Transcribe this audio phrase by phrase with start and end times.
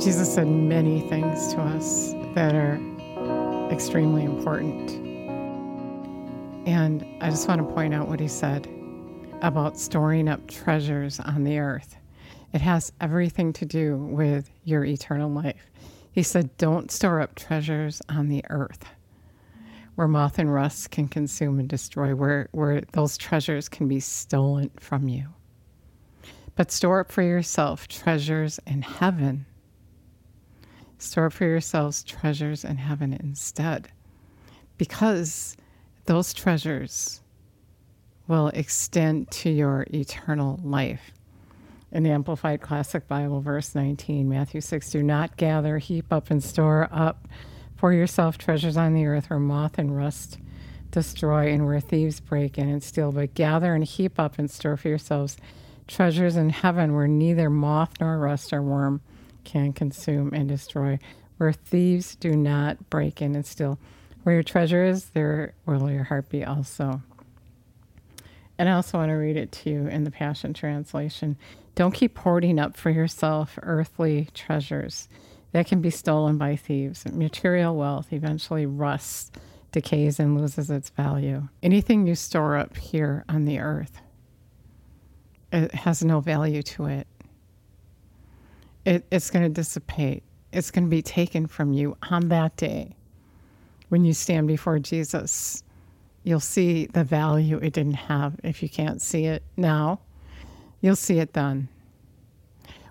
[0.00, 2.80] Jesus said many things to us that are
[3.70, 4.90] extremely important.
[6.66, 8.66] And I just want to point out what he said
[9.42, 11.96] about storing up treasures on the earth.
[12.54, 15.70] It has everything to do with your eternal life.
[16.12, 18.84] He said, Don't store up treasures on the earth
[19.96, 24.70] where moth and rust can consume and destroy, where, where those treasures can be stolen
[24.80, 25.26] from you.
[26.56, 29.44] But store up for yourself treasures in heaven.
[31.00, 33.88] Store for yourselves treasures in heaven instead,
[34.76, 35.56] because
[36.04, 37.22] those treasures
[38.28, 41.10] will extend to your eternal life.
[41.90, 46.44] In the Amplified Classic Bible, verse 19, Matthew 6 Do not gather, heap up, and
[46.44, 47.26] store up
[47.76, 50.36] for yourself treasures on the earth where moth and rust
[50.90, 54.76] destroy and where thieves break in and steal, but gather and heap up and store
[54.76, 55.38] for yourselves
[55.88, 59.00] treasures in heaven where neither moth nor rust or worm
[59.44, 60.98] can consume and destroy,
[61.36, 63.78] where thieves do not break in and steal.
[64.22, 67.02] Where your treasure is, there will your heart be also.
[68.58, 71.38] And I also want to read it to you in the Passion Translation.
[71.74, 75.08] Don't keep hoarding up for yourself earthly treasures
[75.52, 77.06] that can be stolen by thieves.
[77.10, 79.32] Material wealth eventually rusts,
[79.72, 81.48] decays, and loses its value.
[81.62, 84.00] Anything you store up here on the earth,
[85.52, 87.06] it has no value to it.
[88.84, 90.22] It it's going to dissipate.
[90.52, 92.96] It's going to be taken from you on that day
[93.88, 95.62] when you stand before Jesus
[96.22, 100.00] You'll see the value it didn't have if you can't see it now.
[100.80, 101.68] You'll see it then.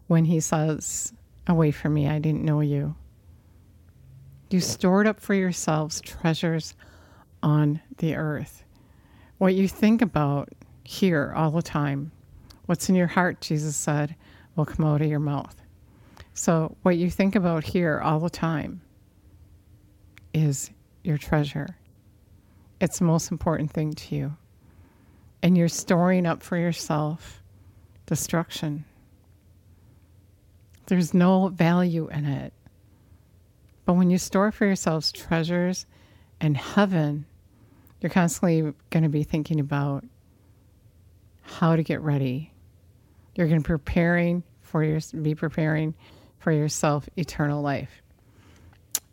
[0.07, 1.13] When he says,
[1.47, 2.95] Away from me, I didn't know you.
[4.49, 6.73] You stored up for yourselves treasures
[7.43, 8.63] on the earth.
[9.37, 10.49] What you think about
[10.83, 12.11] here all the time,
[12.65, 14.15] what's in your heart, Jesus said,
[14.55, 15.55] will come out of your mouth.
[16.39, 18.79] So, what you think about here all the time
[20.33, 20.71] is
[21.03, 21.75] your treasure.
[22.79, 24.37] It's the most important thing to you.
[25.43, 27.43] And you're storing up for yourself
[28.05, 28.85] destruction.
[30.85, 32.53] There's no value in it.
[33.83, 35.87] But when you store for yourselves treasures
[36.39, 37.25] in heaven,
[37.99, 38.61] you're constantly
[38.91, 40.05] going to be thinking about
[41.41, 42.53] how to get ready.
[43.35, 45.95] You're going to be preparing for your be preparing
[46.39, 48.01] for yourself eternal life.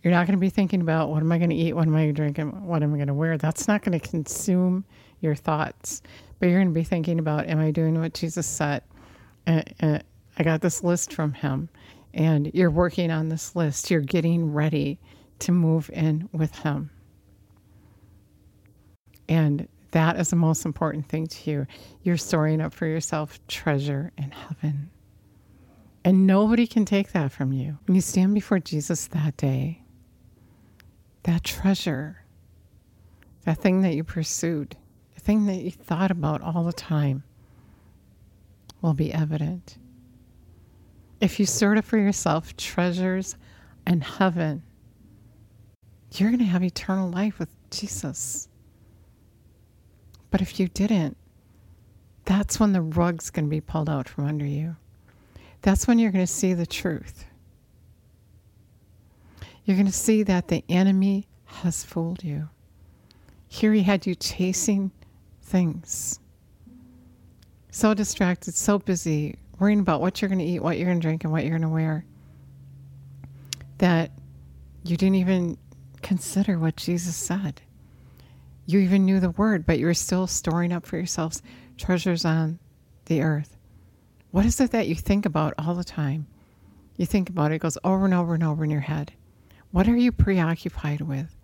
[0.02, 1.96] You're not going to be thinking about what am I going to eat, what am
[1.96, 3.36] I going to drink, and what am I going to wear.
[3.36, 4.84] That's not going to consume
[5.20, 6.02] your thoughts.
[6.38, 8.82] But you're going to be thinking about, am I doing what Jesus said?
[9.46, 10.02] I
[10.42, 11.68] got this list from him,
[12.14, 13.90] and you're working on this list.
[13.90, 15.00] You're getting ready
[15.40, 16.90] to move in with him.
[19.28, 21.66] And that is the most important thing to you.
[22.02, 24.90] You're storing up for yourself treasure in heaven.
[26.06, 27.78] And nobody can take that from you.
[27.84, 29.82] When you stand before Jesus that day,
[31.24, 32.22] that treasure,
[33.42, 34.76] that thing that you pursued,
[35.16, 37.24] the thing that you thought about all the time,
[38.80, 39.78] will be evident.
[41.20, 43.36] If you sort of for yourself treasures
[43.84, 44.62] and heaven,
[46.12, 48.46] you're going to have eternal life with Jesus.
[50.30, 51.16] But if you didn't,
[52.26, 54.76] that's when the rug's going to be pulled out from under you.
[55.62, 57.24] That's when you're going to see the truth.
[59.64, 62.48] You're going to see that the enemy has fooled you.
[63.48, 64.92] Here he had you chasing
[65.42, 66.20] things.
[67.70, 71.06] So distracted, so busy, worrying about what you're going to eat, what you're going to
[71.06, 72.04] drink, and what you're going to wear,
[73.78, 74.10] that
[74.84, 75.58] you didn't even
[76.02, 77.60] consider what Jesus said.
[78.66, 81.42] You even knew the word, but you were still storing up for yourselves
[81.76, 82.58] treasures on
[83.06, 83.55] the earth.
[84.36, 86.26] What is it that you think about all the time?
[86.98, 89.14] You think about it, it goes over and over and over in your head.
[89.70, 91.34] What are you preoccupied with?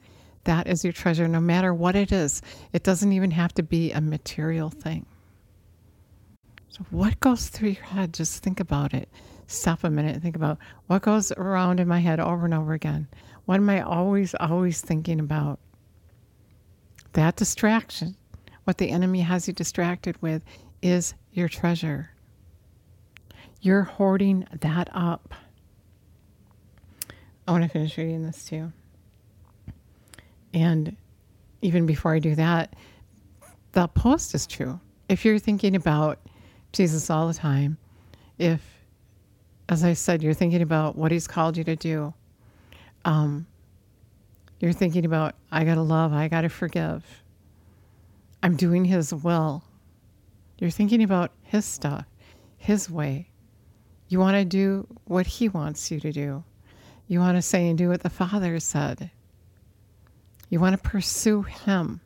[0.44, 2.42] That is your treasure, no matter what it is.
[2.74, 5.06] It doesn't even have to be a material thing.
[6.68, 8.12] So, what goes through your head?
[8.12, 9.08] Just think about it.
[9.46, 12.74] Stop a minute and think about what goes around in my head over and over
[12.74, 13.08] again.
[13.46, 15.60] What am I always, always thinking about?
[17.14, 18.16] That distraction,
[18.64, 20.42] what the enemy has you distracted with,
[20.82, 22.11] is your treasure.
[23.62, 25.34] You're hoarding that up.
[27.46, 28.72] I want to finish reading this too.
[30.52, 30.96] And
[31.62, 32.74] even before I do that,
[33.70, 34.80] the post is true.
[35.08, 36.18] If you're thinking about
[36.72, 37.78] Jesus all the time,
[38.36, 38.60] if,
[39.68, 42.12] as I said, you're thinking about what he's called you to do,
[43.04, 43.46] um,
[44.58, 47.04] you're thinking about, I got to love, I got to forgive,
[48.42, 49.62] I'm doing his will.
[50.58, 52.06] You're thinking about his stuff,
[52.56, 53.28] his way.
[54.12, 56.44] You want to do what He wants you to do.
[57.08, 59.10] You want to say and do what the Father said.
[60.50, 62.02] You want to pursue Him.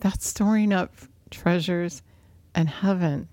[0.00, 0.92] That's storing up
[1.30, 2.02] treasures
[2.54, 3.28] in heaven.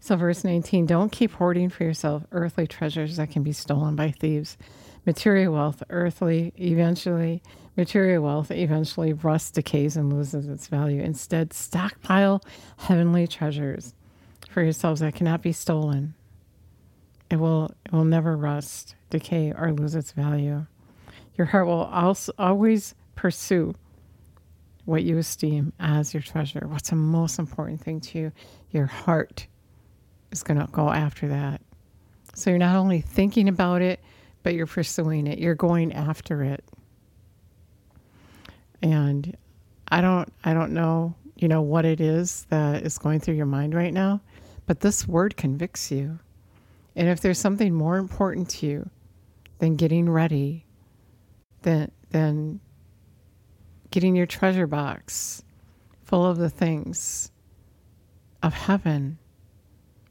[0.00, 4.10] So, verse 19 don't keep hoarding for yourself earthly treasures that can be stolen by
[4.10, 4.56] thieves.
[5.04, 7.42] Material wealth, earthly, eventually,
[7.76, 11.02] material wealth eventually rusts, decays, and loses its value.
[11.02, 12.42] Instead, stockpile
[12.78, 13.92] heavenly treasures
[14.48, 16.14] for yourselves that cannot be stolen.
[17.30, 20.66] It will, it will never rust, decay, or lose its value.
[21.36, 23.74] Your heart will also always pursue
[24.86, 26.66] what you esteem as your treasure.
[26.66, 28.32] What's the most important thing to you?
[28.70, 29.46] Your heart
[30.32, 31.60] is going to go after that.
[32.34, 34.00] So you're not only thinking about it,
[34.42, 35.38] but you're pursuing it.
[35.38, 36.64] You're going after it.
[38.80, 39.36] And
[39.88, 43.46] I don't I don't know, you know, what it is that is going through your
[43.46, 44.20] mind right now,
[44.68, 46.18] but this word convicts you.
[46.94, 48.90] And if there's something more important to you
[49.60, 50.66] than getting ready,
[51.62, 52.60] than than
[53.90, 55.42] getting your treasure box
[56.04, 57.32] full of the things
[58.42, 59.18] of heaven,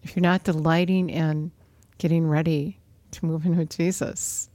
[0.01, 1.51] if you're not delighting in
[2.00, 2.80] getting ready
[3.12, 4.50] to move in with Jesus,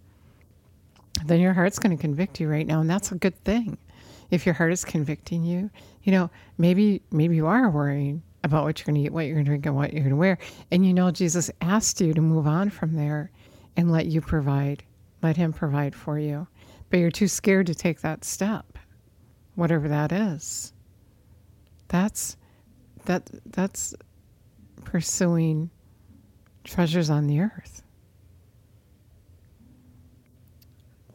[1.24, 3.78] then your heart's going to convict you right now, and that's a good thing.
[4.32, 5.70] If your heart is convicting you,
[6.02, 6.28] you know,
[6.58, 9.50] maybe maybe you are worrying about what you're going to eat, what you're going to
[9.50, 10.38] drink, and what you're going to wear,
[10.70, 13.30] and you know Jesus asked you to move on from there
[13.76, 14.82] and let you provide,
[15.22, 16.46] let Him provide for you,
[16.90, 18.78] but you're too scared to take that step,
[19.54, 20.72] whatever that is.
[21.88, 22.36] That's
[23.04, 23.94] that that's
[24.84, 25.70] pursuing
[26.64, 27.82] treasures on the earth.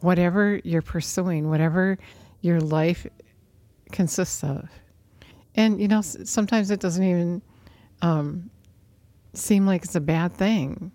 [0.00, 1.98] Whatever you're pursuing, whatever
[2.40, 3.06] your life
[3.90, 4.68] consists of.
[5.58, 7.42] And, you know, sometimes it doesn't even
[8.00, 8.48] um,
[9.34, 10.90] seem like it's a bad thing.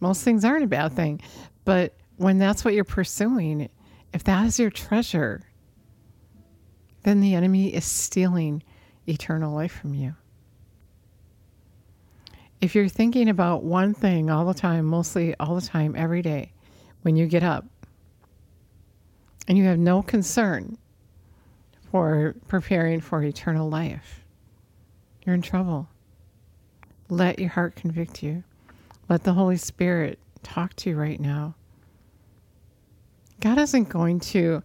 [0.00, 1.20] Most things aren't a bad thing.
[1.66, 3.68] But when that's what you're pursuing,
[4.14, 5.42] if that is your treasure,
[7.02, 8.62] then the enemy is stealing
[9.06, 10.14] eternal life from you
[12.64, 16.50] if you're thinking about one thing all the time, mostly all the time, every day,
[17.02, 17.66] when you get up,
[19.46, 20.78] and you have no concern
[21.94, 24.24] for preparing for eternal life,
[25.24, 25.88] you're in trouble.
[27.08, 28.42] Let your heart convict you.
[29.08, 31.54] Let the Holy Spirit talk to you right now.
[33.38, 34.64] God isn't going to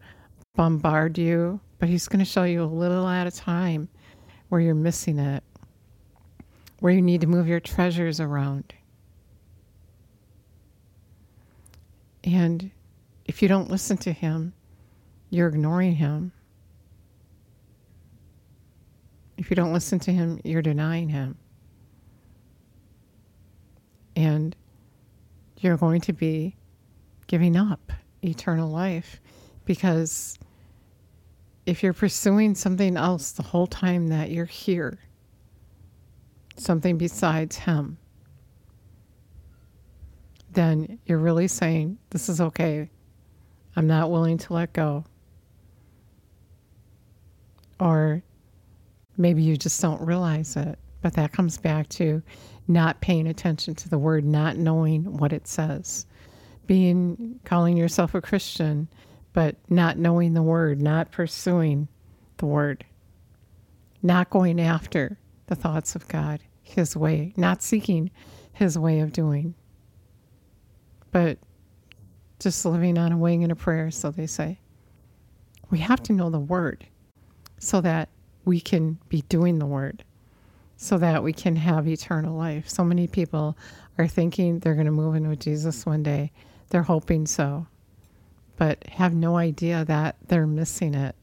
[0.56, 3.90] bombard you, but He's going to show you a little at a time
[4.48, 5.44] where you're missing it
[6.80, 8.74] where you need to move your treasures around.
[12.24, 12.72] And
[13.26, 14.54] if you don't listen to Him,
[15.30, 16.32] you're ignoring Him.
[19.40, 21.38] If you don't listen to Him, you're denying Him.
[24.14, 24.54] And
[25.58, 26.58] you're going to be
[27.28, 29.22] giving up eternal life
[29.64, 30.38] because
[31.66, 35.00] if you're pursuing something else the whole time that you're here,
[36.58, 37.98] something besides Him,
[40.52, 42.90] then you're really saying, This is okay.
[43.78, 45.06] I'm not willing to let go.
[47.80, 48.22] Or
[49.20, 50.80] maybe you just don't realize it.
[51.02, 52.24] But that comes back to
[52.68, 56.06] not paying attention to the word, not knowing what it says.
[56.66, 58.88] Being calling yourself a Christian,
[59.34, 61.88] but not knowing the word, not pursuing
[62.38, 62.86] the word,
[64.02, 65.18] not going after
[65.48, 68.12] the thoughts of God his way, not seeking
[68.54, 69.56] his way of doing,
[71.12, 71.40] but
[72.40, 74.60] just living on a wing and a prayer, so they say.
[75.70, 76.86] We have to know the word
[77.58, 78.10] so that
[78.46, 80.04] we can be doing the word,
[80.78, 82.70] so that we can have eternal life.
[82.70, 83.58] So many people
[83.98, 86.32] are thinking they're going to move in with Jesus one day.
[86.70, 87.68] They're hoping so,
[88.58, 91.16] but have no idea that they're missing it.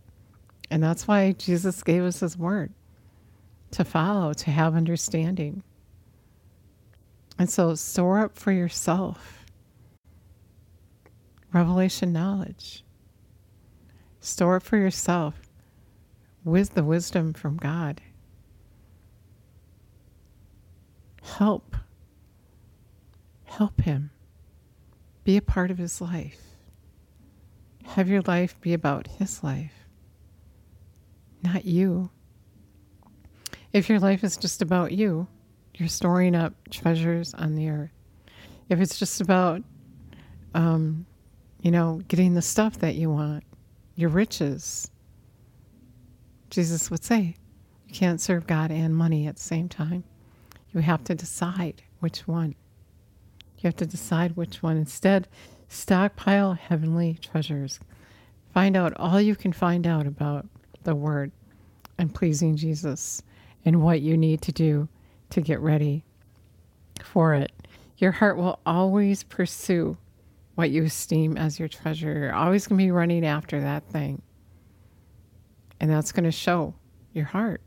[0.70, 2.72] And that's why Jesus gave us his word
[3.70, 5.62] to follow, to have understanding.
[7.38, 9.44] And so store up for yourself
[11.52, 12.84] revelation knowledge.
[14.20, 15.45] Store up for yourself
[16.46, 18.00] with the wisdom from God.
[21.24, 21.76] Help.
[23.44, 24.10] Help him.
[25.24, 26.40] Be a part of his life.
[27.84, 29.72] Have your life be about his life,
[31.42, 32.10] not you.
[33.72, 35.26] If your life is just about you,
[35.74, 37.90] you're storing up treasures on the earth.
[38.68, 39.62] If it's just about,
[40.54, 41.06] um,
[41.60, 43.42] you know, getting the stuff that you want,
[43.96, 44.90] your riches,
[46.50, 47.36] Jesus would say,
[47.86, 50.04] you can't serve God and money at the same time.
[50.72, 52.54] You have to decide which one.
[53.58, 54.76] You have to decide which one.
[54.76, 55.28] Instead,
[55.68, 57.80] stockpile heavenly treasures.
[58.52, 60.46] Find out all you can find out about
[60.82, 61.32] the Word
[61.98, 63.22] and pleasing Jesus
[63.64, 64.88] and what you need to do
[65.30, 66.04] to get ready
[67.02, 67.52] for it.
[67.98, 69.96] Your heart will always pursue
[70.54, 72.12] what you esteem as your treasure.
[72.12, 74.22] You're always going to be running after that thing.
[75.80, 76.74] And that's going to show
[77.12, 77.60] your heart.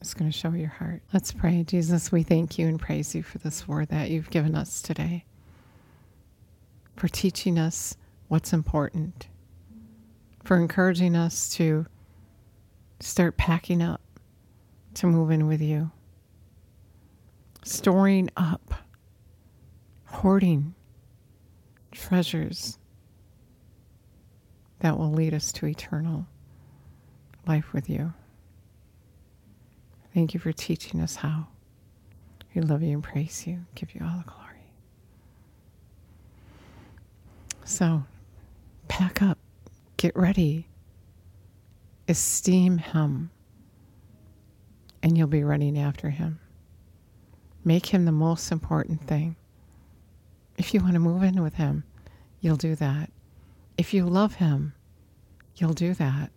[0.00, 1.02] It's going to show your heart.
[1.12, 1.64] Let's pray.
[1.64, 5.24] Jesus, we thank you and praise you for this word that you've given us today,
[6.96, 7.96] for teaching us
[8.28, 9.28] what's important,
[10.44, 11.86] for encouraging us to
[13.00, 14.00] start packing up
[14.94, 15.90] to move in with you,
[17.64, 18.74] storing up,
[20.06, 20.74] hoarding
[21.90, 22.78] treasures
[24.78, 26.26] that will lead us to eternal
[27.46, 28.12] life with you.
[30.14, 31.48] Thank you for teaching us how.
[32.54, 34.72] We love you and praise you, give you all the glory.
[37.64, 38.04] So,
[38.88, 39.38] pack up,
[39.98, 40.66] get ready,
[42.08, 43.30] esteem Him,
[45.02, 46.40] and you'll be running after Him.
[47.62, 49.36] Make Him the most important thing.
[50.56, 51.84] If you want to move in with Him,
[52.40, 53.10] you'll do that.
[53.76, 54.72] If you love Him,
[55.56, 56.30] you'll do that.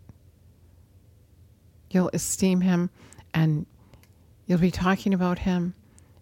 [1.91, 2.89] You'll esteem Him
[3.33, 3.65] and
[4.45, 5.73] you'll be talking about Him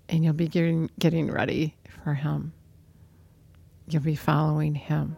[0.09, 2.53] and you'll be getting, getting ready for Him.
[3.87, 5.15] You'll be following Him.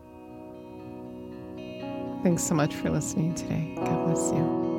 [2.23, 3.73] Thanks so much for listening today.
[3.77, 4.78] God bless you.